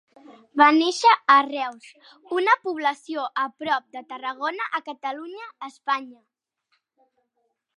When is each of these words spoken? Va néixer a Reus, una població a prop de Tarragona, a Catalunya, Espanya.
Va 0.59 0.67
néixer 0.75 1.11
a 1.33 1.33
Reus, 1.47 1.91
una 2.37 2.55
població 2.63 3.25
a 3.43 3.45
prop 3.63 3.93
de 3.99 4.03
Tarragona, 4.15 4.67
a 4.79 4.83
Catalunya, 4.89 5.51
Espanya. 5.69 6.25